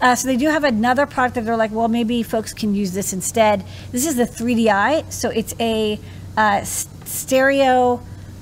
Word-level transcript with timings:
Uh, 0.00 0.14
so 0.14 0.28
they 0.28 0.36
do 0.36 0.48
have 0.48 0.64
another 0.64 1.06
product 1.06 1.36
that 1.36 1.44
they're 1.44 1.56
like, 1.56 1.72
well, 1.72 1.88
maybe 1.88 2.22
folks 2.22 2.52
can 2.52 2.74
use 2.74 2.92
this 2.92 3.12
instead. 3.12 3.64
This 3.92 4.06
is 4.06 4.16
the 4.16 4.24
3DI. 4.24 5.10
So 5.12 5.30
it's 5.30 5.54
a 5.58 5.98
uh, 6.36 6.62
stereo 6.64 8.00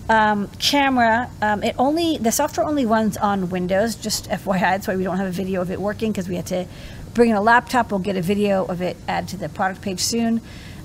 um, 0.09 0.49
camera. 0.59 1.31
Um, 1.41 1.63
it 1.63 1.77
only 1.79 2.19
the 2.19 2.33
software 2.33 2.67
only 2.67 2.87
runs 2.87 3.17
on 3.17 3.49
Windows. 3.51 3.95
Just 3.95 4.29
FYI, 4.29 4.61
that's 4.61 4.89
why 4.89 4.97
we 4.97 5.05
don't 5.05 5.17
have 5.17 5.27
a 5.27 5.33
video 5.33 5.61
of 5.61 5.71
it 5.71 5.81
working 5.81 6.13
because 6.13 6.29
we 6.29 6.37
had 6.37 6.47
to 6.47 6.67
bring 7.15 7.31
in 7.31 7.37
a 7.37 7.43
laptop. 7.43 7.91
We'll 7.91 8.01
get 8.01 8.17
a 8.17 8.23
video 8.23 8.65
of 8.67 8.83
it 8.83 8.97
add 9.09 9.29
to 9.29 9.37
the 9.37 9.49
product 9.49 9.83
page 9.83 10.01
soon. 10.01 10.41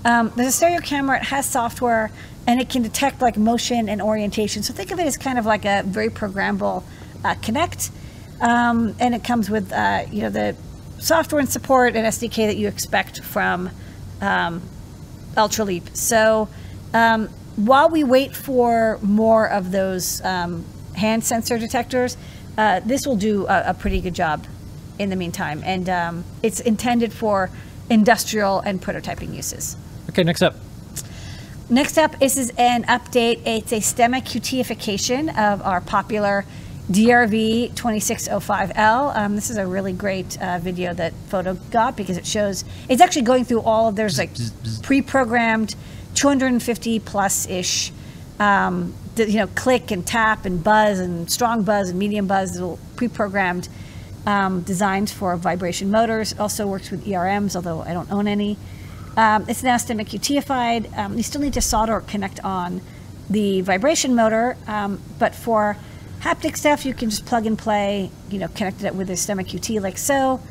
Um, 0.05 0.31
there's 0.35 0.47
a 0.47 0.51
stereo 0.51 0.79
camera. 0.79 1.17
It 1.17 1.25
has 1.25 1.45
software 1.45 2.11
and 2.47 2.61
it 2.61 2.69
can 2.69 2.81
detect 2.81 3.21
like 3.21 3.37
motion 3.37 3.89
and 3.89 4.01
orientation. 4.01 4.63
So 4.63 4.73
think 4.73 4.91
of 4.91 4.99
it 4.99 5.05
as 5.05 5.17
kind 5.17 5.37
of 5.37 5.45
like 5.45 5.65
a 5.65 5.83
very 5.83 6.09
programmable 6.09 6.83
uh, 7.23 7.35
Kinect. 7.35 7.91
Um, 8.41 8.95
and 8.99 9.13
it 9.13 9.23
comes 9.23 9.49
with 9.49 9.71
uh, 9.71 10.05
you 10.11 10.21
know 10.21 10.29
the 10.29 10.55
software 10.99 11.39
and 11.39 11.49
support 11.49 11.95
and 11.95 12.05
SDK 12.05 12.47
that 12.47 12.57
you 12.57 12.67
expect 12.67 13.21
from 13.21 13.69
um, 14.21 14.61
Ultraleap. 15.35 15.95
So 15.95 16.49
um, 16.93 17.27
while 17.55 17.89
we 17.89 18.03
wait 18.03 18.35
for 18.35 18.99
more 19.01 19.49
of 19.49 19.71
those 19.71 20.23
um, 20.23 20.65
hand 20.95 21.23
sensor 21.23 21.57
detectors, 21.57 22.17
uh, 22.57 22.81
this 22.81 23.05
will 23.05 23.15
do 23.15 23.47
a, 23.47 23.69
a 23.69 23.73
pretty 23.73 24.01
good 24.01 24.13
job 24.13 24.45
in 24.97 25.09
the 25.09 25.15
meantime. 25.15 25.61
And 25.65 25.89
um, 25.89 26.25
it's 26.43 26.59
intended 26.59 27.13
for 27.13 27.49
industrial 27.89 28.59
and 28.59 28.81
prototyping 28.81 29.33
uses. 29.33 29.75
Okay, 30.09 30.23
next 30.23 30.41
up. 30.41 30.55
Next 31.69 31.97
up, 31.97 32.19
this 32.19 32.35
is 32.35 32.51
an 32.57 32.83
update. 32.85 33.45
It's 33.45 33.71
a 33.71 33.79
STEMMA 33.79 34.23
QTification 34.23 35.29
of 35.37 35.61
our 35.61 35.81
popular 35.81 36.45
DRV 36.91 37.75
2605L. 37.75 39.15
Um, 39.15 39.35
this 39.35 39.51
is 39.51 39.57
a 39.57 39.67
really 39.67 39.93
great 39.93 40.41
uh, 40.41 40.57
video 40.57 40.91
that 40.95 41.13
Photo 41.27 41.53
got 41.53 41.95
because 41.95 42.17
it 42.17 42.25
shows, 42.25 42.65
it's 42.87 42.99
actually 42.99 43.21
going 43.21 43.45
through 43.45 43.61
all 43.61 43.87
of, 43.87 43.95
there's 43.95 44.17
like 44.17 44.31
pre-programmed 44.81 45.75
250 46.15 46.99
plus 47.01 47.47
ish, 47.47 47.91
um, 48.39 48.95
you 49.17 49.37
know, 49.37 49.45
click 49.47 49.91
and 49.91 50.07
tap 50.07 50.45
and 50.45 50.63
buzz 50.63 50.99
and 50.99 51.29
strong 51.31 51.61
buzz 51.61 51.91
and 51.91 51.99
medium 51.99 52.25
buzz, 52.25 52.53
little 52.53 52.79
pre-programmed 52.95 53.69
um, 54.25 54.61
designs 54.61 55.11
for 55.11 55.37
vibration 55.37 55.91
motors. 55.91 56.31
It 56.31 56.39
also 56.39 56.65
works 56.65 56.89
with 56.89 57.05
ERMs, 57.05 57.55
although 57.55 57.81
I 57.81 57.93
don't 57.93 58.11
own 58.11 58.27
any. 58.27 58.57
Um, 59.15 59.45
it's 59.47 59.61
now 59.61 59.75
STEMMA 59.75 60.05
QTified. 60.05 60.97
Um, 60.97 61.17
you 61.17 61.23
still 61.23 61.41
need 61.41 61.53
to 61.53 61.61
solder 61.61 61.93
or 61.93 62.01
connect 62.01 62.43
on 62.43 62.81
the 63.29 63.61
vibration 63.61 64.15
motor, 64.15 64.57
um, 64.65 64.99
but 65.19 65.35
for 65.35 65.77
haptic 66.21 66.57
stuff, 66.57 66.85
you 66.85 66.93
can 66.93 67.09
just 67.09 67.25
plug 67.25 67.45
and 67.45 67.57
play, 67.57 68.11
you 68.29 68.39
know, 68.39 68.47
connect 68.49 68.83
it 68.83 68.95
with 68.95 69.09
a 69.09 69.13
STEMMA 69.13 69.45
QT 69.45 69.81
like 69.81 69.97
so, 69.97 70.41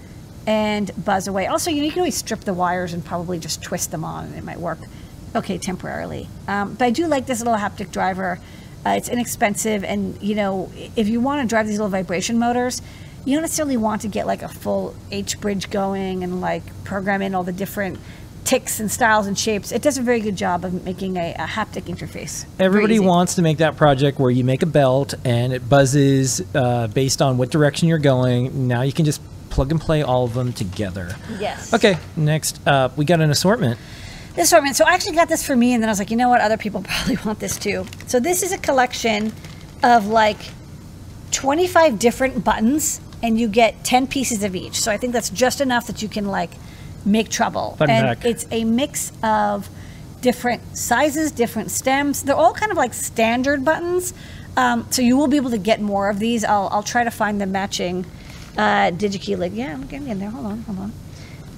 and 0.47 0.91
buzz 1.05 1.29
away. 1.29 1.47
Also, 1.47 1.71
you, 1.71 1.79
know, 1.79 1.85
you 1.85 1.91
can 1.91 2.01
always 2.01 2.17
strip 2.17 2.41
the 2.41 2.55
wires 2.55 2.93
and 2.93 3.05
probably 3.05 3.39
just 3.39 3.63
twist 3.63 3.91
them 3.91 4.05
on, 4.05 4.27
and 4.27 4.37
it 4.37 4.45
might 4.45 4.59
work 4.59 4.79
okay 5.35 5.59
temporarily. 5.59 6.29
Um, 6.47 6.75
but 6.75 6.87
I 6.87 6.91
do 6.91 7.07
like 7.07 7.27
this 7.27 7.41
little 7.41 7.59
haptic 7.59 7.93
driver. 7.93 8.39
Uh, 8.87 8.91
it's 8.91 9.09
inexpensive, 9.09 9.85
and 9.85 10.21
you 10.23 10.35
know, 10.35 10.71
if 10.97 11.09
you 11.09 11.21
want 11.21 11.43
to 11.43 11.49
drive 11.49 11.67
these 11.67 11.79
little 11.79 11.91
vibration 11.91 12.39
motors, 12.39 12.81
you 13.25 13.35
don't 13.35 13.43
necessarily 13.43 13.77
want 13.77 14.03
to 14.03 14.09
get 14.09 14.27
like 14.27 14.43
a 14.43 14.49
full 14.49 14.95
H 15.11 15.41
bridge 15.41 15.69
going 15.71 16.25
and 16.25 16.41
like 16.41 16.63
program 16.85 17.21
in 17.21 17.35
all 17.35 17.45
the 17.45 17.53
different 17.53 17.99
ticks 18.45 18.81
and 18.81 18.91
styles 18.91 19.27
and 19.27 19.39
shapes. 19.39 19.73
It 19.73 19.83
does 19.83 19.99
a 19.99 20.03
very 20.03 20.21
good 20.21 20.37
job 20.37 20.65
of 20.65 20.85
making 20.85 21.17
a, 21.17 21.35
a 21.35 21.47
haptic 21.47 21.83
interface. 21.83 22.47
Everybody 22.59 22.99
wants 22.99 23.35
to 23.35 23.43
make 23.43 23.59
that 23.59 23.77
project 23.77 24.19
where 24.19 24.31
you 24.31 24.45
make 24.45 24.63
a 24.63 24.67
belt 24.67 25.15
and 25.25 25.53
it 25.53 25.69
buzzes 25.69 26.43
uh, 26.55 26.87
based 26.89 27.21
on 27.21 27.39
what 27.39 27.51
direction 27.51 27.89
you're 27.89 27.99
going. 27.99 28.69
Now 28.69 28.83
you 28.83 28.93
can 28.93 29.05
just 29.05 29.21
plug 29.51 29.71
and 29.73 29.81
play 29.81 30.03
all 30.03 30.25
of 30.25 30.35
them 30.35 30.53
together. 30.53 31.17
Yes. 31.39 31.75
Okay, 31.75 31.99
next 32.17 32.61
up, 32.67 32.97
we 32.97 33.05
got 33.05 33.21
an 33.21 33.31
assortment. 33.31 33.79
This 34.35 34.47
assortment. 34.47 34.77
So 34.77 34.85
I 34.85 34.93
actually 34.93 35.17
got 35.17 35.29
this 35.29 35.45
for 35.45 35.57
me, 35.57 35.75
and 35.75 35.83
then 35.83 35.89
I 35.89 35.93
was 35.93 35.99
like, 35.99 36.13
you 36.13 36.17
know 36.17 36.29
what? 36.29 36.41
Other 36.41 36.57
people 36.57 36.83
probably 36.89 37.17
want 37.25 37.41
this 37.41 37.57
too. 37.57 37.87
So 38.07 38.21
this 38.21 38.43
is 38.43 38.53
a 38.53 38.59
collection 38.59 39.33
of 39.83 40.07
like 40.07 40.39
25 41.33 41.99
different 41.99 42.45
buttons, 42.45 43.01
and 43.23 43.39
you 43.39 43.49
get 43.49 43.83
10 43.85 44.07
pieces 44.07 44.45
of 44.45 44.55
each. 44.55 44.81
So 44.81 44.93
I 44.93 44.97
think 44.97 45.13
that's 45.13 45.31
just 45.31 45.61
enough 45.61 45.87
that 45.89 46.03
you 46.03 46.09
can 46.09 46.27
like 46.27 46.53
make 47.09 47.29
trouble. 47.29 47.77
Button 47.79 47.95
and 47.95 48.25
it's 48.25 48.47
a 48.51 48.65
mix 48.65 49.13
of 49.23 49.69
different 50.21 50.77
sizes, 50.77 51.31
different 51.31 51.71
stems. 51.71 52.23
They're 52.23 52.37
all 52.37 52.55
kind 52.55 52.73
of 52.73 52.79
like 52.79 52.95
standard 52.95 53.65
buttons. 53.65 54.15
Um, 54.57 54.87
so 54.91 55.03
you 55.03 55.17
will 55.17 55.29
be 55.29 55.37
able 55.37 55.51
to 55.51 55.59
get 55.59 55.81
more 55.81 56.11
of 56.11 56.19
these. 56.19 56.45
I'll, 56.45 56.69
I'll 56.73 56.83
try 56.83 57.05
to 57.05 57.11
find 57.11 57.41
the 57.41 57.47
matching 57.47 58.05
uh, 58.57 58.91
DigiKey 58.91 59.39
link. 59.39 59.55
Yeah, 59.55 59.73
I'm 59.73 59.87
getting 59.87 60.09
in 60.09 60.19
there. 60.19 60.31
Hold 60.31 60.47
on, 60.47 60.63
hold 60.63 60.79
on. 60.79 60.93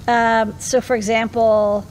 Um, 0.07 0.59
so, 0.59 0.81
for 0.81 0.95
example, 0.95 1.85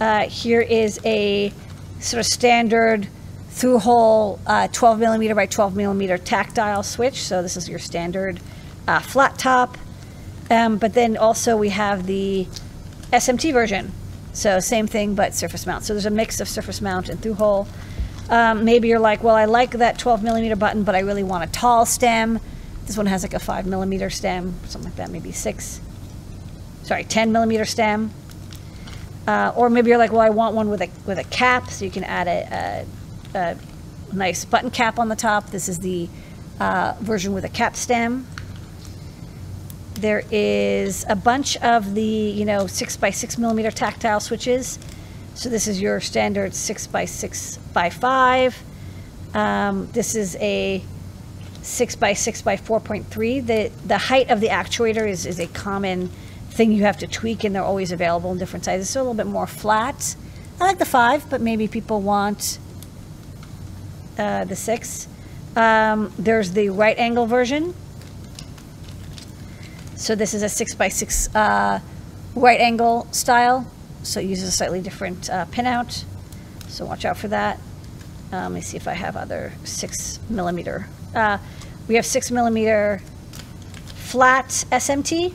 uh, 0.00 0.28
here 0.28 0.60
is 0.60 0.98
a 1.04 1.52
sort 2.00 2.20
of 2.20 2.26
standard 2.26 3.08
through 3.50 3.78
hole 3.78 4.38
uh, 4.46 4.68
12 4.68 4.98
millimeter 4.98 5.34
by 5.34 5.46
12 5.46 5.76
millimeter 5.76 6.18
tactile 6.18 6.82
switch. 6.82 7.22
So 7.22 7.40
this 7.42 7.56
is 7.56 7.68
your 7.68 7.78
standard 7.78 8.40
uh, 8.86 9.00
flat 9.00 9.38
top. 9.38 9.78
Um, 10.50 10.76
but 10.76 10.94
then 10.94 11.16
also 11.16 11.56
we 11.56 11.70
have 11.70 12.06
the 12.06 12.46
SMT 13.12 13.52
version. 13.52 13.92
So 14.32 14.60
same 14.60 14.86
thing, 14.86 15.14
but 15.14 15.34
surface 15.34 15.66
mount. 15.66 15.84
So 15.84 15.94
there's 15.94 16.06
a 16.06 16.10
mix 16.10 16.40
of 16.40 16.48
surface 16.48 16.80
mount 16.80 17.08
and 17.08 17.20
through 17.20 17.34
hole. 17.34 17.66
Um, 18.28 18.64
maybe 18.64 18.88
you're 18.88 18.98
like, 18.98 19.22
well, 19.22 19.36
I 19.36 19.44
like 19.44 19.72
that 19.72 19.98
12 19.98 20.22
millimeter 20.22 20.56
button, 20.56 20.82
but 20.82 20.94
I 20.94 21.00
really 21.00 21.22
want 21.22 21.44
a 21.44 21.52
tall 21.52 21.86
stem. 21.86 22.40
This 22.86 22.96
one 22.96 23.06
has 23.06 23.22
like 23.22 23.34
a 23.34 23.38
five 23.38 23.66
millimeter 23.66 24.10
stem, 24.10 24.54
something 24.66 24.90
like 24.90 24.96
that, 24.96 25.10
maybe 25.10 25.32
six. 25.32 25.80
Sorry, 26.82 27.04
10 27.04 27.32
millimeter 27.32 27.64
stem. 27.64 28.10
Uh, 29.26 29.52
or 29.56 29.70
maybe 29.70 29.88
you're 29.88 29.98
like, 29.98 30.12
well, 30.12 30.20
I 30.20 30.30
want 30.30 30.54
one 30.54 30.70
with 30.70 30.82
a 30.82 30.88
with 31.04 31.18
a 31.18 31.24
cap, 31.24 31.70
so 31.70 31.84
you 31.84 31.90
can 31.90 32.04
add 32.04 32.28
a, 32.28 32.86
a, 33.34 33.38
a 33.38 34.14
nice 34.14 34.44
button 34.44 34.70
cap 34.70 34.98
on 35.00 35.08
the 35.08 35.16
top. 35.16 35.50
This 35.50 35.68
is 35.68 35.80
the 35.80 36.08
uh, 36.60 36.94
version 37.00 37.32
with 37.32 37.44
a 37.44 37.48
cap 37.48 37.74
stem. 37.74 38.26
There 39.96 40.24
is 40.30 41.04
a 41.08 41.16
bunch 41.16 41.56
of 41.58 41.94
the, 41.94 42.02
you 42.02 42.44
know, 42.44 42.66
six 42.66 42.96
by 42.96 43.10
six 43.10 43.38
millimeter 43.38 43.70
tactile 43.70 44.20
switches. 44.20 44.78
So 45.34 45.48
this 45.48 45.66
is 45.66 45.80
your 45.80 46.00
standard 46.00 46.54
six 46.54 46.86
by 46.86 47.04
six 47.04 47.58
by 47.72 47.90
five. 47.90 48.56
Um, 49.34 49.88
this 49.92 50.14
is 50.14 50.36
a 50.36 50.82
six 51.62 51.96
by 51.96 52.12
six 52.12 52.42
by 52.42 52.56
four 52.56 52.80
point 52.80 53.06
three. 53.06 53.40
The 53.40 53.70
the 53.86 53.98
height 53.98 54.30
of 54.30 54.40
the 54.40 54.48
actuator 54.48 55.08
is 55.08 55.26
is 55.26 55.38
a 55.38 55.46
common 55.46 56.08
thing 56.50 56.72
you 56.72 56.84
have 56.84 56.98
to 56.98 57.06
tweak, 57.06 57.44
and 57.44 57.54
they're 57.54 57.62
always 57.62 57.92
available 57.92 58.32
in 58.32 58.38
different 58.38 58.64
sizes. 58.64 58.88
So 58.88 59.00
a 59.00 59.02
little 59.02 59.14
bit 59.14 59.26
more 59.26 59.46
flat. 59.46 60.16
I 60.60 60.64
like 60.64 60.78
the 60.78 60.86
five, 60.86 61.28
but 61.28 61.40
maybe 61.40 61.68
people 61.68 62.00
want 62.00 62.58
uh, 64.18 64.44
the 64.44 64.56
six. 64.56 65.06
Um, 65.54 66.12
there's 66.18 66.52
the 66.52 66.70
right 66.70 66.98
angle 66.98 67.26
version. 67.26 67.74
So 69.96 70.14
this 70.14 70.34
is 70.34 70.42
a 70.42 70.48
six 70.48 70.74
by 70.74 70.88
six 70.88 71.34
uh, 71.34 71.80
right 72.34 72.60
angle 72.60 73.06
style. 73.12 73.66
So 74.02 74.20
it 74.20 74.26
uses 74.26 74.48
a 74.48 74.52
slightly 74.52 74.82
different 74.82 75.30
uh, 75.30 75.46
pinout. 75.46 76.04
So 76.68 76.84
watch 76.84 77.04
out 77.04 77.16
for 77.16 77.28
that. 77.28 77.58
Um, 78.30 78.42
let 78.42 78.52
me 78.52 78.60
see 78.60 78.76
if 78.76 78.86
I 78.86 78.92
have 78.92 79.16
other 79.16 79.52
six 79.64 80.20
millimeter. 80.28 80.86
Uh, 81.14 81.38
we 81.88 81.94
have 81.94 82.04
six 82.04 82.30
millimeter 82.30 83.00
flat 83.94 84.48
SMT. 84.70 85.34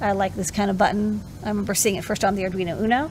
I 0.00 0.12
like 0.12 0.34
this 0.34 0.50
kind 0.50 0.70
of 0.70 0.76
button. 0.76 1.22
I 1.44 1.48
remember 1.48 1.74
seeing 1.74 1.94
it 1.94 2.04
first 2.04 2.24
on 2.24 2.34
the 2.34 2.42
Arduino 2.42 2.80
Uno. 2.80 3.10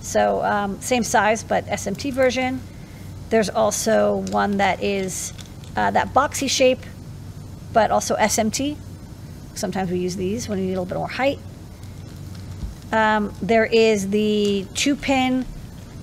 So 0.00 0.42
um, 0.42 0.80
same 0.80 1.02
size, 1.02 1.44
but 1.44 1.66
SMT 1.66 2.12
version. 2.12 2.60
There's 3.28 3.50
also 3.50 4.24
one 4.30 4.56
that 4.56 4.82
is 4.82 5.34
uh, 5.76 5.90
that 5.90 6.14
boxy 6.14 6.48
shape, 6.48 6.80
but 7.72 7.90
also 7.90 8.16
SMT. 8.16 8.76
Sometimes 9.54 9.90
we 9.90 9.98
use 9.98 10.16
these 10.16 10.48
when 10.48 10.58
you 10.58 10.66
need 10.66 10.72
a 10.72 10.80
little 10.80 10.86
bit 10.86 10.98
more 10.98 11.08
height. 11.08 11.38
Um, 12.92 13.34
there 13.42 13.64
is 13.64 14.10
the 14.10 14.66
two 14.74 14.94
pin 14.96 15.46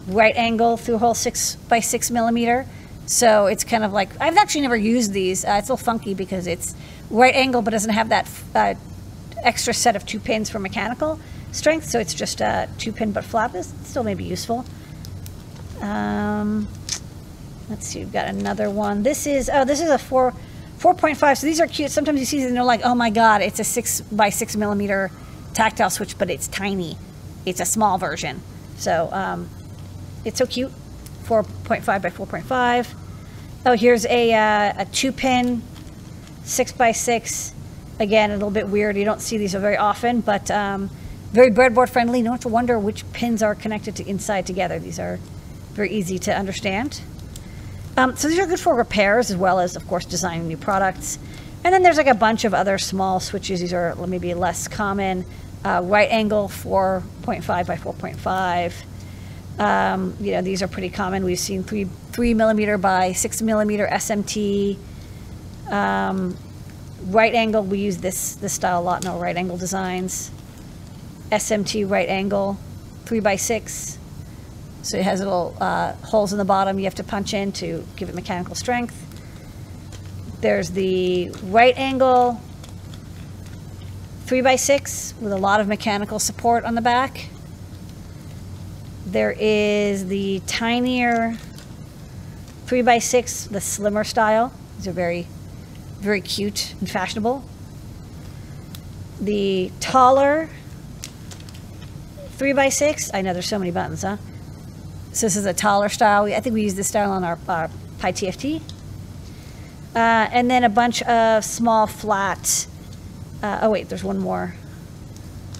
right 0.08 0.36
angle 0.36 0.78
through 0.78 0.98
hole 0.98 1.14
six 1.14 1.56
by 1.56 1.80
six 1.80 2.12
millimeter. 2.12 2.66
So 3.06 3.48
it's 3.48 3.64
kind 3.64 3.84
of 3.84 3.94
like, 3.94 4.10
I've 4.20 4.38
actually 4.38 4.62
never 4.62 4.76
used 4.76 5.14
these. 5.14 5.44
Uh, 5.44 5.56
it's 5.60 5.70
a 5.70 5.74
little 5.74 5.84
funky 5.84 6.14
because 6.14 6.48
it's 6.48 6.76
right 7.10 7.36
angle 7.36 7.62
but 7.62 7.72
doesn't 7.72 7.94
have 7.94 8.10
that 8.10 8.30
uh, 8.56 8.76
extra 9.44 9.74
set 9.74 9.96
of 9.96 10.06
two 10.06 10.20
pins 10.20 10.50
for 10.50 10.60
mechanical 10.60 11.20
strength. 11.52 11.90
So 11.90 12.00
it's 12.00 12.14
just 12.14 12.42
a 12.42 12.70
two 12.78 12.92
pin 12.92 13.12
but 13.12 13.24
flat. 13.24 13.54
This 13.54 13.74
still 13.84 14.04
may 14.04 14.14
be 14.14 14.24
useful. 14.24 14.66
Um, 15.82 16.68
let's 17.70 17.88
see, 17.88 18.00
we've 18.00 18.14
got 18.14 18.28
another 18.28 18.70
one. 18.70 19.04
This 19.04 19.26
is, 19.26 19.50
oh, 19.52 19.66
this 19.66 19.82
is 19.82 19.90
a 19.90 19.98
four, 19.98 20.34
4.5. 20.82 21.38
So 21.38 21.46
these 21.46 21.62
are 21.62 21.68
cute. 21.68 21.92
Sometimes 21.92 22.20
you 22.20 22.26
see 22.26 22.38
these 22.38 22.48
and 22.48 22.56
they're 22.56 22.64
like, 22.64 22.82
oh 22.84 22.96
my 22.96 23.12
God, 23.12 23.44
it's 23.44 23.60
a 23.60 23.64
six 23.64 24.02
by 24.02 24.30
six 24.30 24.56
millimeter 24.56 25.12
tactile 25.54 25.92
switch, 25.92 26.18
but 26.18 26.32
it's 26.32 26.48
tiny. 26.48 26.98
It's 27.46 27.60
a 27.60 27.66
small 27.66 28.00
version. 28.00 28.42
So 28.78 29.10
um, 29.12 29.48
it's 30.26 30.40
so 30.40 30.48
cute. 30.48 30.72
4.5 31.26 31.86
by 31.86 32.00
4.5. 32.00 32.94
Oh, 33.64 33.74
here's 33.74 34.08
a, 34.08 34.34
uh, 34.34 34.82
a 34.82 34.86
two 34.86 35.12
pin, 35.12 35.62
six 36.44 36.72
by 36.72 36.92
six. 36.94 37.54
Again, 38.00 38.32
a 38.32 38.34
little 38.34 38.50
bit 38.50 38.68
weird. 38.68 38.98
You 38.98 39.06
don't 39.06 39.22
see 39.22 39.38
these 39.38 39.54
very 39.54 39.78
often, 39.78 40.22
but 40.22 40.50
um, 40.50 40.90
very 41.32 41.52
breadboard 41.52 41.90
friendly. 41.90 42.18
You 42.20 42.26
don't 42.26 42.34
have 42.34 42.42
to 42.42 42.50
wonder 42.50 42.80
which 42.80 43.10
pins 43.14 43.44
are 43.44 43.54
connected 43.54 43.96
to 43.98 44.10
inside 44.10 44.48
together. 44.48 44.80
These 44.80 44.98
are 44.98 45.20
very 45.74 45.92
easy 45.92 46.18
to 46.20 46.36
understand. 46.36 47.02
Um, 47.98 48.16
so 48.16 48.30
these 48.30 48.40
are 48.40 48.48
good 48.48 48.60
for 48.60 48.76
repairs 48.76 49.32
as 49.32 49.38
well 49.38 49.60
as, 49.60 49.76
of 49.76 49.88
course, 49.88 50.06
designing 50.06 50.48
new 50.48 50.58
products. 50.58 51.20
And 51.64 51.74
then 51.74 51.84
there's 51.84 51.98
like 51.98 52.08
a 52.08 52.16
bunch 52.16 52.46
of 52.46 52.54
other 52.54 52.78
small 52.78 53.20
switches. 53.20 53.60
These 53.60 53.74
are 53.74 53.96
maybe 54.08 54.34
less 54.34 54.68
common. 54.68 55.26
Uh, 55.64 55.82
right 55.84 56.10
angle 56.10 56.48
4.5 56.48 57.68
by 57.68 57.76
4.5. 57.76 58.74
Um, 59.60 60.16
you 60.20 60.32
know, 60.32 60.42
these 60.42 60.64
are 60.64 60.68
pretty 60.68 60.90
common. 60.90 61.24
We've 61.24 61.38
seen 61.38 61.64
three 61.64 61.86
three 62.12 62.34
millimeter 62.34 62.78
by 62.78 63.12
six 63.12 63.42
millimeter 63.42 63.88
SMT. 63.88 64.78
Um, 65.70 66.36
right 67.08 67.34
angle, 67.34 67.64
we 67.64 67.80
use 67.80 67.98
this 67.98 68.36
this 68.36 68.54
style 68.54 68.82
a 68.82 68.84
lot 68.84 69.04
in 69.04 69.12
our 69.12 69.20
right 69.20 69.36
angle 69.36 69.58
designs. 69.58 70.32
SMT 71.32 71.88
right 71.88 72.10
angle, 72.10 72.58
three 73.06 73.20
by 73.20 73.36
six. 73.36 74.00
So 74.84 74.98
it 74.98 75.04
has 75.04 75.20
little 75.20 75.56
uh, 75.62 75.94
holes 75.94 76.32
in 76.32 76.40
the 76.40 76.46
bottom 76.46 76.80
you 76.80 76.86
have 76.86 76.96
to 76.96 77.04
punch 77.04 77.34
in 77.34 77.52
to 77.54 77.86
give 77.96 78.10
it 78.10 78.16
mechanical 78.16 78.56
strength. 78.56 78.96
There's 80.42 80.72
the 80.72 81.30
right 81.44 81.78
angle, 81.78 82.42
three 84.26 84.42
by 84.42 84.56
six 84.56 85.14
with 85.22 85.32
a 85.32 85.38
lot 85.38 85.60
of 85.62 85.68
mechanical 85.68 86.18
support 86.18 86.66
on 86.66 86.74
the 86.74 86.82
back. 86.82 87.30
There 89.06 89.36
is 89.38 90.08
the 90.08 90.42
tinier 90.48 91.38
three 92.66 92.82
by 92.82 92.98
six, 92.98 93.46
the 93.46 93.62
slimmer 93.62 94.04
style. 94.04 94.52
These 94.78 94.88
are 94.88 94.94
very, 94.94 95.28
very 96.00 96.22
cute 96.22 96.74
and 96.80 96.90
fashionable. 96.90 97.44
The 99.20 99.72
taller 99.80 100.50
three 102.32 102.54
by 102.54 102.70
six. 102.70 103.12
I 103.14 103.22
know 103.22 103.34
there's 103.34 103.48
so 103.48 103.60
many 103.60 103.70
buttons, 103.70 104.02
huh? 104.02 104.18
So 105.14 105.26
this 105.26 105.36
is 105.36 105.46
a 105.46 105.54
taller 105.54 105.90
style. 105.90 106.26
I 106.26 106.40
think 106.40 106.54
we 106.54 106.64
use 106.64 106.76
this 106.76 106.88
style 106.88 107.12
on 107.12 107.24
our, 107.24 107.38
our 107.48 107.70
Pi 108.00 108.12
TFT. 108.12 108.62
Uh, 109.94 109.98
and 109.98 110.50
then 110.50 110.64
a 110.64 110.70
bunch 110.70 111.02
of 111.04 111.44
small 111.44 111.88
flat. 111.88 112.68
Uh, 113.44 113.60
oh 113.64 113.70
wait, 113.70 113.90
there's 113.90 114.04
one 114.04 114.20
more. 114.20 114.56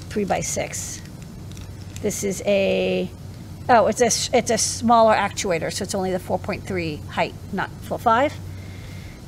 Three 0.10 0.26
by 0.26 0.40
six. 0.40 1.02
This 2.02 2.24
is 2.24 2.42
a 2.46 3.10
Oh, 3.70 3.88
it's 3.88 4.02
a, 4.02 4.38
it's 4.38 4.50
a 4.52 4.58
smaller 4.58 5.14
actuator, 5.14 5.72
so 5.72 5.84
it's 5.84 5.96
only 5.96 6.12
the 6.12 6.18
4.3 6.18 7.06
height, 7.08 7.34
not 7.54 7.70
full 7.84 8.00
5. 8.00 8.34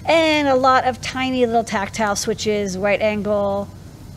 And 0.06 0.48
a 0.48 0.56
lot 0.56 0.86
of 0.86 1.00
tiny 1.02 1.46
little 1.46 1.64
tactile 1.64 2.16
switches, 2.16 2.78
right 2.78 3.02
angle, 3.02 3.70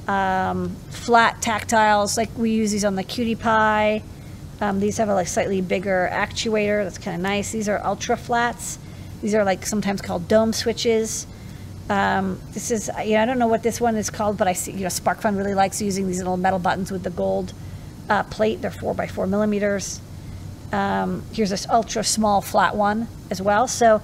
um, 0.09 0.75
flat 0.91 1.41
tactiles, 1.41 2.17
like 2.17 2.37
we 2.37 2.51
use 2.51 2.73
these 2.73 2.85
on 2.85 2.97
the 2.97 3.05
QT 3.05 3.39
Py. 3.39 4.05
Um, 4.61 4.81
these 4.81 4.97
have 4.99 5.09
a 5.09 5.15
like 5.15 5.29
slightly 5.29 5.61
bigger 5.61 6.09
actuator, 6.13 6.85
that's 6.85 6.99
kind 6.99 7.15
of 7.15 7.23
nice. 7.23 7.53
These 7.53 7.69
are 7.69 7.85
ultra 7.85 8.17
flats. 8.17 8.79
These 9.23 9.35
are 9.35 9.45
like 9.45 9.67
sometimes 9.67 10.01
called 10.01 10.29
dome 10.29 10.53
switches. 10.53 11.27
Um, 11.89 12.41
this 12.53 12.71
is, 12.71 12.91
you 13.05 13.15
know, 13.15 13.23
I 13.23 13.25
don't 13.27 13.39
know 13.39 13.47
what 13.47 13.63
this 13.63 13.81
one 13.81 13.97
is 13.97 14.11
called, 14.11 14.37
but 14.37 14.49
I 14.49 14.55
see, 14.55 14.73
you 14.73 14.81
know, 14.81 14.87
SparkFun 14.87 15.37
really 15.37 15.55
likes 15.55 15.81
using 15.81 16.07
these 16.07 16.19
little 16.19 16.37
metal 16.37 16.59
buttons 16.59 16.91
with 16.91 17.03
the 17.03 17.11
gold 17.11 17.53
uh, 18.09 18.25
plate. 18.25 18.63
They're 18.63 18.71
four 18.71 18.95
by 18.95 19.07
four 19.07 19.27
millimeters. 19.27 20.01
Um, 20.73 21.23
here's 21.33 21.51
this 21.51 21.69
ultra 21.69 22.03
small 22.03 22.41
flat 22.41 22.75
one 22.75 23.09
as 23.31 23.41
well. 23.41 23.69
So 23.69 24.03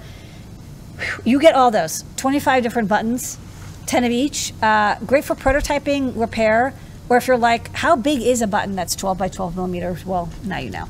you 1.25 1.41
get 1.41 1.55
all 1.55 1.71
those 1.71 2.05
25 2.17 2.63
different 2.63 2.89
buttons, 2.89 3.39
10 3.87 4.05
of 4.05 4.13
each. 4.13 4.53
Uh, 4.63 4.97
great 5.07 5.25
for 5.25 5.35
prototyping, 5.35 6.13
repair, 6.17 6.75
or 7.13 7.19
if 7.19 7.27
you're 7.27 7.37
like, 7.37 7.71
how 7.75 7.95
big 7.95 8.23
is 8.23 8.41
a 8.41 8.47
button 8.47 8.75
that's 8.75 8.97
12 8.97 9.19
by 9.19 9.29
12 9.29 9.55
millimeters? 9.55 10.07
Well, 10.07 10.31
now 10.45 10.57
you 10.57 10.71
know. 10.71 10.89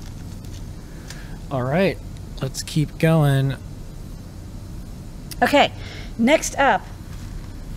All 1.51 1.65
right, 1.65 1.99
let's 2.41 2.63
keep 2.63 2.97
going. 2.99 3.57
Okay, 5.43 5.73
next 6.19 6.57
up, 6.61 6.83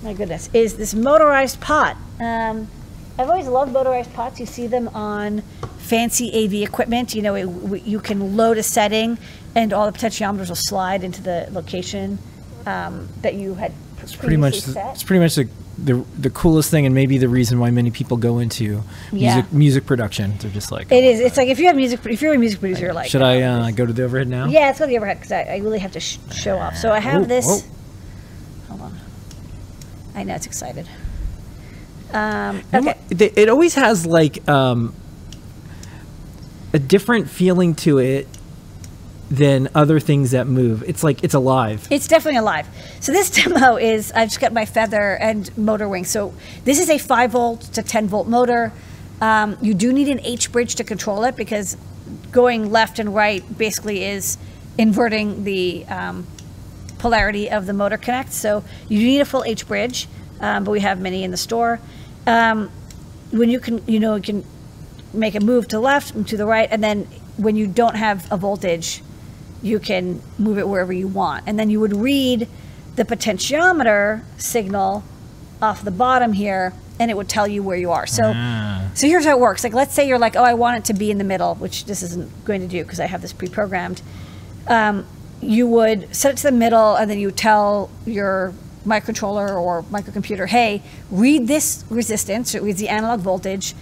my 0.04 0.14
goodness, 0.14 0.52
is 0.54 0.78
this 0.78 0.94
motorized 0.94 1.60
pot. 1.60 1.98
Um, 2.20 2.68
I've 3.18 3.32
always 3.32 3.48
loved 3.48 3.74
motorized 3.74 4.14
pots. 4.14 4.40
You 4.40 4.46
see 4.46 4.68
them 4.68 4.90
on 4.90 5.42
fancy 5.80 6.32
AV 6.46 6.54
equipment. 6.70 7.16
You 7.16 7.24
know, 7.24 7.34
it, 7.34 7.82
you 7.82 8.00
can 8.00 8.38
load 8.38 8.60
a 8.60 8.64
setting, 8.64 9.18
and 9.56 9.74
all 9.74 9.92
the 9.92 9.98
potentiometers 9.98 10.50
will 10.50 10.56
slide 10.56 11.04
into 11.04 11.24
the 11.24 11.48
location 11.50 12.20
um, 12.68 13.10
that 13.24 13.34
you 13.34 13.56
had. 13.56 13.74
It's 14.04 14.16
pretty 14.16 14.38
much. 14.38 14.62
The, 14.62 14.92
it's 14.92 15.02
pretty 15.02 15.20
much 15.20 15.34
the, 15.34 15.50
the 15.78 16.06
the 16.18 16.30
coolest 16.30 16.72
thing, 16.72 16.86
and 16.86 16.96
maybe 16.96 17.18
the 17.18 17.28
reason 17.30 17.60
why 17.60 17.70
many 17.72 17.92
people 17.92 18.18
go 18.18 18.40
into 18.40 18.82
Yeah. 19.12 19.36
music 19.36 19.54
music 19.54 19.86
production. 19.86 20.34
They're 20.40 20.52
just 20.52 20.72
like, 20.72 20.92
It 20.92 21.04
is. 21.04 21.20
It's 21.20 21.38
like 21.38 21.50
if 21.50 21.60
you 21.60 21.68
have 21.68 21.76
music, 21.76 22.00
if 22.06 22.22
you're 22.22 22.34
a 22.34 22.38
music 22.38 22.60
producer, 22.60 22.86
you're 22.86 22.94
like, 22.94 23.10
should 23.10 23.22
I 23.22 23.42
uh, 23.42 23.72
go 23.72 23.86
to 23.86 23.92
the 23.94 24.04
overhead 24.04 24.28
now? 24.28 24.48
Yeah, 24.48 24.70
it's 24.70 24.80
go 24.80 24.86
to 24.86 24.90
the 24.90 24.98
overhead 24.98 25.18
because 25.18 25.32
I, 25.32 25.42
I 25.44 25.58
really 25.58 25.80
have 25.80 25.92
to 25.94 26.00
sh- 26.00 26.18
show 26.32 26.58
off. 26.58 26.78
So 26.78 26.92
I 26.92 27.00
have 27.00 27.24
Whoa, 27.24 27.28
this. 27.28 27.46
whoa. 27.46 27.70
Hold 28.70 28.82
on. 28.82 29.00
I 30.16 30.24
know 30.24 30.36
it's 30.36 30.46
excited. 30.46 30.88
Um, 32.14 32.62
okay. 32.74 32.96
It 33.10 33.38
it 33.38 33.50
always 33.50 33.76
has 33.76 34.06
like 34.06 34.48
um, 34.48 34.94
a 36.74 36.80
different 36.80 37.30
feeling 37.30 37.76
to 37.76 37.98
it 37.98 38.28
than 39.30 39.70
other 39.74 40.00
things 40.00 40.32
that 40.32 40.48
move. 40.48 40.84
It's 40.88 41.04
like 41.04 41.24
it's 41.24 41.34
alive. 41.34 41.88
It's 41.90 42.08
definitely 42.08 42.38
alive. 42.38 42.68
So 43.00 43.12
this 43.12 43.30
demo 43.44 43.78
is 43.78 44.12
I've 44.12 44.30
just 44.30 44.40
got 44.40 44.54
my 44.54 44.66
feather 44.66 45.18
and 45.18 45.56
motor 45.58 45.90
wing. 45.90 46.06
So 46.06 46.34
this 46.64 46.80
is 46.80 46.90
a 46.90 46.98
five 46.98 47.32
volt 47.32 47.62
to 47.74 47.82
ten 47.82 48.08
volt 48.08 48.28
motor. 48.28 48.72
Um, 49.22 49.58
you 49.62 49.74
do 49.74 49.94
need 49.94 50.10
an 50.10 50.20
H 50.22 50.52
bridge 50.52 50.76
to 50.76 50.84
control 50.84 51.24
it 51.24 51.36
because 51.36 51.78
going 52.32 52.72
left 52.72 53.00
and 53.00 53.16
right 53.16 53.58
basically 53.58 54.04
is 54.04 54.38
inverting 54.78 55.44
the 55.46 55.86
um, 55.86 56.28
polarity 56.98 57.50
of 57.50 57.66
the 57.66 57.74
motor 57.74 57.98
connect. 57.98 58.34
So 58.34 58.64
you 58.90 59.00
need 59.00 59.22
a 59.22 59.26
full 59.26 59.44
H 59.44 59.68
bridge, 59.68 60.08
um, 60.40 60.64
but 60.64 60.72
we 60.72 60.82
have 60.82 61.00
many 61.00 61.24
in 61.24 61.32
the 61.32 61.38
store. 61.38 61.80
Um, 62.28 62.70
when 63.32 63.50
you 63.50 63.60
can, 63.60 63.84
you 63.88 64.00
know, 64.00 64.16
you 64.16 64.22
can 64.22 64.46
make 65.14 65.36
a 65.36 65.40
move 65.40 65.68
to 65.70 65.80
left 65.80 66.14
and 66.14 66.28
to 66.28 66.38
the 66.38 66.46
right, 66.46 66.68
and 66.70 66.84
then 66.84 67.08
when 67.38 67.56
you 67.56 67.68
don't 67.68 67.96
have 67.96 68.32
a 68.32 68.38
voltage, 68.38 69.02
you 69.66 69.80
can 69.80 70.22
move 70.38 70.58
it 70.60 70.68
wherever 70.68 70.94
you 70.94 71.08
want. 71.08 71.44
And 71.48 71.58
then 71.60 71.70
you 71.72 71.80
would 71.80 71.96
read 71.96 72.48
the 72.96 73.04
potentiometer 73.04 74.22
signal 74.38 75.04
off 75.62 75.84
the 75.84 75.92
bottom 75.92 76.34
here, 76.34 76.74
and 77.00 77.10
it 77.10 77.18
would 77.18 77.28
tell 77.28 77.48
you 77.48 77.64
where 77.64 77.76
you 77.76 77.92
are. 77.92 78.06
So, 78.06 78.32
Ah. 78.36 78.84
so 78.94 79.08
here's 79.08 79.26
how 79.26 79.32
it 79.32 79.40
works. 79.40 79.64
Like, 79.64 79.74
let's 79.74 79.94
say 79.94 80.08
you're 80.08 80.20
like, 80.20 80.36
oh, 80.36 80.44
I 80.44 80.54
want 80.54 80.78
it 80.78 80.86
to 80.86 80.94
be 80.94 81.10
in 81.10 81.18
the 81.18 81.24
middle, 81.24 81.56
which 81.56 81.86
this 81.86 82.04
isn't 82.04 82.46
going 82.46 82.62
to 82.62 82.68
do 82.68 82.84
because 82.84 83.00
I 83.00 83.08
have 83.08 83.22
this 83.24 83.34
pre-programmed. 83.34 84.02
Um, 84.68 85.06
you 85.42 85.68
would 85.68 86.16
set 86.16 86.34
it 86.34 86.38
to 86.38 86.44
the 86.44 86.52
middle, 86.52 86.96
and 86.96 87.10
then 87.10 87.18
you 87.20 87.28
would 87.28 87.38
tell 87.38 87.90
your 88.06 88.54
microcontroller 88.86 89.60
or 89.60 89.82
microcomputer, 89.84 90.48
hey, 90.48 90.84
read 91.10 91.48
this 91.48 91.84
resistance. 91.90 92.54
It 92.54 92.62
reads 92.62 92.80
the 92.80 92.90
analog 92.90 93.20
voltage, 93.22 93.74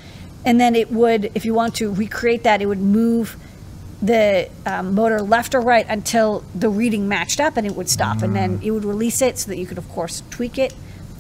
and 0.46 0.62
then 0.62 0.76
it 0.76 0.92
would, 0.92 1.30
if 1.36 1.44
you 1.44 1.54
want 1.54 1.76
to 1.76 1.94
recreate 1.94 2.44
that, 2.44 2.62
it 2.62 2.68
would 2.68 2.80
move 2.82 3.36
the 4.04 4.50
um, 4.66 4.94
motor 4.94 5.22
left 5.22 5.56
or 5.56 5.62
right 5.62 5.86
until 5.88 6.44
the 6.54 6.70
reading 6.70 7.08
matched 7.08 7.40
up 7.40 7.56
and 7.56 7.66
it 7.66 7.74
would 7.74 7.90
stop. 7.90 8.22
And 8.22 8.36
then 8.36 8.62
you 8.62 8.74
would 8.74 8.84
release 8.84 9.22
it 9.22 9.38
so 9.38 9.50
that 9.50 9.58
you 9.58 9.66
could 9.66 9.78
of 9.78 9.88
course 9.90 10.22
tweak 10.30 10.58
it 10.58 10.76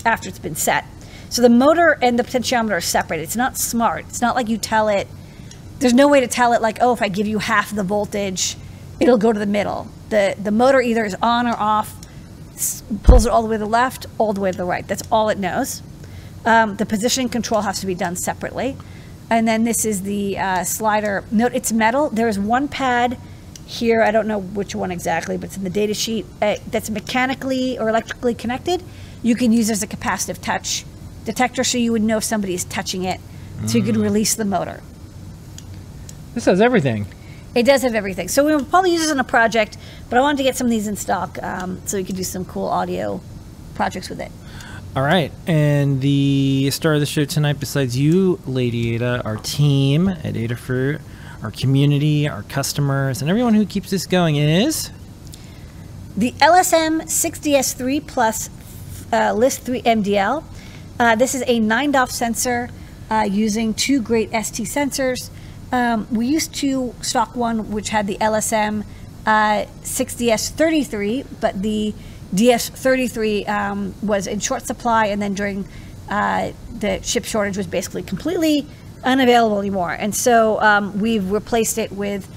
after 0.06 0.28
it's 0.28 0.38
been 0.40 0.56
set. 0.56 0.86
So 1.30 1.42
the 1.42 1.50
motor 1.50 1.98
and 2.02 2.20
the 2.20 2.24
potentiometer 2.24 2.72
are 2.72 2.82
separate 2.82 3.22
it's 3.22 3.38
not 3.38 3.58
smart. 3.58 4.06
It's 4.10 4.22
not 4.22 4.36
like 4.36 4.50
you 4.50 4.58
tell 4.58 4.90
it 4.90 5.08
there's 5.80 5.94
no 5.94 6.08
way 6.08 6.20
to 6.20 6.28
tell 6.28 6.54
it 6.54 6.62
like 6.62 6.78
oh 6.82 6.94
if 6.94 7.02
i 7.02 7.10
give 7.10 7.28
you 7.28 7.40
half 7.40 7.74
the 7.76 7.84
voltage 7.84 8.56
it'll 9.00 9.18
go 9.18 9.32
to 9.32 9.40
the 9.40 9.46
middle. 9.46 9.88
The 10.10 10.36
the 10.42 10.52
motor 10.52 10.82
either 10.82 11.06
is 11.06 11.16
on 11.22 11.48
or 11.48 11.56
off 11.56 11.96
pulls 13.04 13.26
it 13.26 13.32
all 13.32 13.42
the 13.42 13.48
way 13.48 13.56
to 13.56 13.64
the 13.64 13.66
left 13.66 14.06
all 14.18 14.34
the 14.34 14.42
way 14.42 14.52
to 14.52 14.58
the 14.58 14.66
right. 14.66 14.86
That's 14.86 15.04
all 15.10 15.30
it 15.30 15.40
knows. 15.40 15.82
Um, 16.46 16.76
the 16.76 16.86
positioning 16.86 17.30
control 17.30 17.62
has 17.62 17.80
to 17.80 17.86
be 17.86 17.96
done 17.96 18.18
separately. 18.18 18.76
And 19.30 19.48
then 19.48 19.64
this 19.64 19.86
is 19.86 20.04
the 20.04 20.38
uh, 20.38 20.64
slider. 20.64 21.24
Note 21.32 21.54
it's 21.54 21.72
metal. 21.72 22.10
There 22.10 22.28
is 22.28 22.38
one 22.38 22.68
pad 22.68 23.18
here. 23.66 24.02
I 24.02 24.12
don't 24.12 24.28
know 24.28 24.40
which 24.40 24.76
one 24.76 24.92
exactly, 24.92 25.38
but 25.38 25.46
it's 25.46 25.58
in 25.58 25.64
the 25.64 25.70
data 25.70 25.94
sheet 25.94 26.26
uh, 26.42 26.56
that's 26.70 26.90
mechanically 26.90 27.80
or 27.80 27.90
electrically 27.90 28.36
connected. 28.36 28.84
You 29.22 29.36
can 29.36 29.52
use 29.52 29.70
it 29.70 29.74
as 29.74 29.84
a 29.84 29.88
capacitive 29.88 30.42
touch 30.42 30.86
detector 31.26 31.64
so 31.64 31.78
you 31.78 31.92
would 31.92 32.02
know 32.02 32.18
if 32.18 32.24
somebody 32.24 32.54
is 32.54 32.66
touching 32.66 33.06
it 33.06 33.20
so 33.66 33.78
you 33.78 33.84
can 33.84 34.02
release 34.02 34.36
the 34.36 34.46
motor. 34.46 34.82
This 36.34 36.46
has 36.46 36.60
everything. 36.60 37.06
It 37.56 37.64
does 37.64 37.84
have 37.84 37.96
everything. 37.96 38.28
So 38.28 38.44
we'll 38.44 38.66
probably 38.66 38.92
use 38.92 39.02
this 39.02 39.12
in 39.12 39.20
a 39.20 39.24
project, 39.24 39.78
but 40.10 40.18
I 40.18 40.22
wanted 40.22 40.38
to 40.38 40.44
get 40.44 40.56
some 40.56 40.68
of 40.68 40.72
these 40.72 40.88
in 40.88 40.96
stock 40.96 41.42
um, 41.42 41.82
so 41.86 41.98
we 41.98 42.04
could 42.04 42.16
do 42.16 42.24
some 42.24 42.46
cool 42.46 42.68
audio 42.68 43.22
projects 43.76 44.10
with 44.10 44.20
it. 44.20 44.32
All 44.96 45.02
right. 45.02 45.32
And 45.48 46.02
the 46.02 46.70
star 46.70 46.94
of 46.94 47.00
the 47.00 47.08
show 47.08 47.26
tonight, 47.26 47.60
besides 47.60 47.98
you, 47.98 48.40
Lady 48.46 48.94
Ada, 48.94 49.24
our 49.26 49.38
team 49.38 50.08
at 50.08 50.36
Adafruit, 50.36 51.02
our 51.42 51.50
community, 51.50 52.28
our 52.28 52.44
customers, 52.44 53.20
and 53.22 53.30
everyone 53.30 53.56
who 53.56 53.66
keeps 53.66 53.90
this 53.90 54.06
going 54.06 54.36
is. 54.36 54.92
The 56.16 56.32
LSM 56.34 57.02
6DS3 57.06 58.06
Plus 58.06 58.52
uh, 59.12 59.34
LIS3MDL. 59.34 60.44
Uh, 61.00 61.16
this 61.16 61.34
is 61.34 61.44
a 61.48 61.60
9 61.60 61.92
DOF 61.92 62.12
sensor 62.12 62.70
uh, 63.10 63.28
using 63.28 63.74
two 63.74 64.00
great 64.00 64.30
ST 64.30 64.68
sensors. 64.68 65.32
Um, 65.72 66.08
we 66.12 66.28
used 66.28 66.54
to 66.56 66.94
stock 67.02 67.36
one 67.36 67.72
which 67.72 67.90
had 67.90 68.06
the 68.06 68.18
LSM 68.18 68.86
uh, 69.26 69.66
6DS33, 69.82 71.26
but 71.42 71.64
the 71.64 71.96
DS33 72.34 73.48
um, 73.48 73.96
was 74.02 74.28
in 74.28 74.40
short 74.40 74.66
supply, 74.66 75.08
and 75.08 75.22
then 75.22 75.34
during 75.34 75.68
uh, 76.10 76.52
the 76.80 77.02
ship 77.04 77.26
shortage 77.26 77.58
was 77.58 77.68
basically 77.68 78.04
completely 78.04 78.68
unavailable 79.04 79.60
anymore. 79.60 79.92
And 79.92 80.16
so 80.16 80.60
um, 80.62 81.00
we've 81.00 81.32
replaced 81.32 81.78
it 81.78 81.92
with 81.92 82.28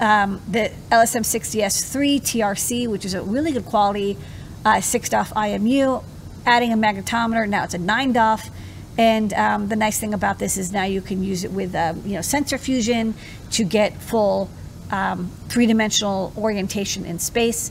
um, 0.00 0.40
the 0.48 0.72
LSM6DS3 0.90 2.20
TRC, 2.20 2.88
which 2.88 3.04
is 3.04 3.14
a 3.14 3.22
really 3.22 3.52
good 3.52 3.66
quality 3.66 4.16
uh, 4.64 4.80
6 4.80 5.08
DOF 5.08 5.32
IMU, 5.34 6.02
adding 6.44 6.72
a 6.72 6.76
magnetometer. 6.76 7.48
Now 7.48 7.64
it's 7.64 7.74
a 7.74 7.78
9 7.78 8.12
DOF. 8.12 8.50
And 8.98 9.32
um, 9.34 9.68
the 9.68 9.76
nice 9.76 9.98
thing 9.98 10.14
about 10.14 10.38
this 10.38 10.56
is 10.56 10.72
now 10.72 10.84
you 10.84 11.02
can 11.02 11.22
use 11.22 11.44
it 11.44 11.52
with 11.52 11.74
um, 11.74 12.02
you 12.06 12.14
know 12.14 12.22
sensor 12.22 12.56
fusion 12.56 13.14
to 13.50 13.62
get 13.62 14.00
full 14.00 14.48
um, 14.90 15.30
three-dimensional 15.48 16.32
orientation 16.36 17.04
in 17.04 17.18
space. 17.18 17.70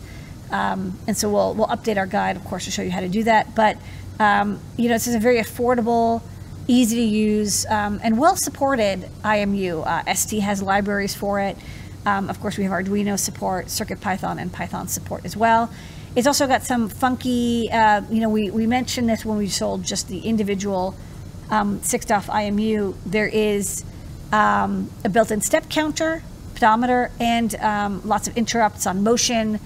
Um, 0.52 0.98
and 1.08 1.18
so 1.18 1.30
we'll 1.32 1.54
we'll 1.54 1.68
update 1.68 1.98
our 1.98 2.06
guide, 2.08 2.36
of 2.36 2.44
course, 2.46 2.66
to 2.66 2.72
show 2.72 2.82
you 2.82 2.92
how 2.92 3.02
to 3.02 3.10
do 3.10 3.24
that. 3.24 3.56
But 3.56 3.78
um, 4.20 4.60
you 4.78 4.88
know, 4.88 4.96
this 4.96 5.08
is 5.08 5.16
a 5.16 5.20
very 5.20 5.38
affordable, 5.38 6.22
easy 6.68 6.98
to 6.98 7.02
use, 7.04 7.66
um, 7.68 8.00
and 8.04 8.18
well 8.18 8.36
supported 8.36 9.10
IMU. 9.24 9.86
Uh, 9.86 10.14
ST 10.14 10.42
has 10.42 10.62
libraries 10.62 11.16
for 11.16 11.40
it. 11.40 11.58
of 12.06 12.40
course, 12.40 12.58
we 12.58 12.64
have 12.64 12.74
Arduino 12.74 13.18
support, 13.18 13.68
CircuitPython, 13.68 14.40
and 14.40 14.54
Python 14.54 14.88
support 14.88 15.26
as 15.26 15.36
well. 15.36 15.70
It's 16.16 16.28
also 16.28 16.48
got 16.48 16.64
some 16.64 16.88
funky, 16.88 17.70
uh, 17.70 18.02
you 18.10 18.22
know, 18.22 18.30
we, 18.30 18.50
we 18.50 18.66
mentioned 18.66 19.10
this 19.10 19.26
when 19.26 19.38
we 19.38 19.50
sold 19.50 19.84
just 19.84 20.08
the 20.08 20.20
individual 20.20 20.96
um, 21.52 21.82
6DOF 21.82 22.28
IMU. 22.28 22.96
There 23.06 23.28
is 23.28 23.84
um, 24.32 24.90
a 25.04 25.10
built-in 25.10 25.42
step 25.42 25.70
counter, 25.70 26.24
pedometer, 26.54 27.12
and 27.20 27.54
um, 27.56 28.02
lots 28.06 28.30
of 28.30 28.38
interrupts 28.38 28.88
on 28.88 29.04
motion. 29.04 29.60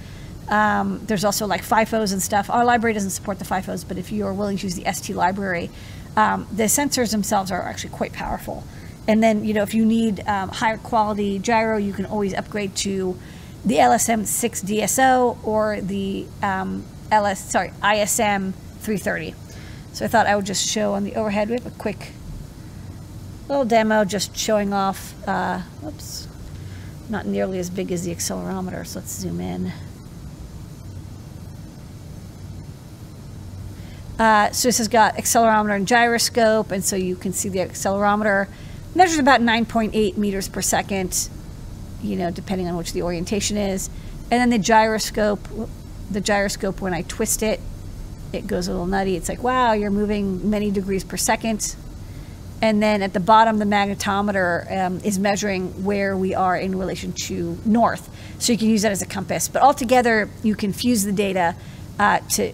Um, 0.49 0.99
there's 1.05 1.23
also 1.23 1.45
like 1.45 1.63
FIFOs 1.63 2.11
and 2.11 2.21
stuff. 2.21 2.49
Our 2.49 2.65
library 2.65 2.93
doesn't 2.93 3.11
support 3.11 3.39
the 3.39 3.45
FIFOs, 3.45 3.87
but 3.87 3.97
if 3.97 4.11
you 4.11 4.25
are 4.25 4.33
willing 4.33 4.57
to 4.57 4.63
use 4.63 4.75
the 4.75 4.91
ST 4.91 5.15
library, 5.15 5.69
um, 6.17 6.47
the 6.51 6.63
sensors 6.63 7.11
themselves 7.11 7.51
are 7.51 7.61
actually 7.61 7.91
quite 7.91 8.13
powerful. 8.13 8.63
And 9.07 9.23
then, 9.23 9.45
you 9.45 9.53
know, 9.53 9.63
if 9.63 9.73
you 9.73 9.85
need 9.85 10.27
um, 10.27 10.49
higher 10.49 10.77
quality 10.77 11.39
gyro, 11.39 11.77
you 11.77 11.93
can 11.93 12.05
always 12.05 12.33
upgrade 12.33 12.75
to 12.77 13.17
the 13.65 13.75
LSM 13.75 14.25
6 14.25 14.63
DSO 14.63 15.37
or 15.43 15.81
the 15.81 16.25
um, 16.41 16.85
LS, 17.11 17.51
sorry, 17.51 17.71
ISM 17.83 18.53
330. 18.81 19.35
So 19.93 20.05
I 20.05 20.07
thought 20.07 20.27
I 20.27 20.35
would 20.35 20.45
just 20.45 20.67
show 20.67 20.93
on 20.93 21.03
the 21.03 21.15
overhead. 21.15 21.49
We 21.49 21.55
have 21.55 21.65
a 21.65 21.71
quick 21.71 22.11
little 23.47 23.65
demo 23.65 24.05
just 24.05 24.37
showing 24.37 24.73
off, 24.73 25.15
uh, 25.27 25.61
oops, 25.85 26.27
not 27.09 27.25
nearly 27.25 27.59
as 27.59 27.69
big 27.69 27.91
as 27.91 28.05
the 28.05 28.13
accelerometer. 28.13 28.85
So 28.85 28.99
let's 28.99 29.11
zoom 29.11 29.41
in. 29.41 29.73
Uh, 34.19 34.51
so 34.51 34.67
this 34.67 34.77
has 34.77 34.87
got 34.87 35.15
accelerometer 35.15 35.75
and 35.75 35.87
gyroscope, 35.87 36.71
and 36.71 36.83
so 36.83 36.95
you 36.95 37.15
can 37.15 37.33
see 37.33 37.49
the 37.49 37.59
accelerometer 37.59 38.47
measures 38.93 39.17
about 39.17 39.39
9.8 39.39 40.17
meters 40.17 40.49
per 40.49 40.61
second 40.61 41.29
you 42.01 42.15
know, 42.15 42.31
depending 42.31 42.67
on 42.67 42.77
which 42.77 42.93
the 42.93 43.01
orientation 43.01 43.57
is. 43.57 43.89
And 44.31 44.39
then 44.39 44.49
the 44.49 44.59
gyroscope, 44.59 45.47
the 46.09 46.21
gyroscope, 46.21 46.81
when 46.81 46.93
I 46.93 47.03
twist 47.03 47.43
it, 47.43 47.59
it 48.31 48.47
goes 48.47 48.67
a 48.67 48.71
little 48.71 48.85
nutty. 48.85 49.15
It's 49.15 49.27
like, 49.27 49.41
wow, 49.41 49.73
you're 49.73 49.89
moving 49.89 50.49
many 50.49 50.71
degrees 50.71 51.03
per 51.03 51.17
second. 51.17 51.75
And 52.61 52.83
then 52.83 53.01
at 53.01 53.13
the 53.13 53.19
bottom, 53.19 53.57
the 53.57 53.65
magnetometer 53.65 54.71
um, 54.77 54.99
is 55.03 55.17
measuring 55.17 55.83
where 55.83 56.15
we 56.15 56.35
are 56.35 56.57
in 56.57 56.77
relation 56.77 57.13
to 57.25 57.57
north. 57.65 58.09
So 58.39 58.51
you 58.51 58.59
can 58.59 58.69
use 58.69 58.81
that 58.83 58.91
as 58.91 59.01
a 59.01 59.05
compass. 59.05 59.47
But 59.47 59.63
altogether, 59.63 60.29
you 60.43 60.55
can 60.55 60.73
fuse 60.73 61.03
the 61.03 61.11
data 61.11 61.55
uh, 61.97 62.19
to 62.31 62.53